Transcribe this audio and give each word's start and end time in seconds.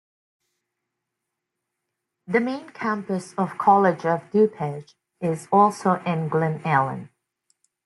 The 2.25 2.39
main 2.39 2.69
campus 2.71 3.35
of 3.37 3.59
College 3.59 4.03
of 4.03 4.31
DuPage 4.31 4.95
is 5.19 5.47
also 5.51 6.01
in 6.07 6.27
Glen 6.27 6.59
Ellyn. 6.65 7.09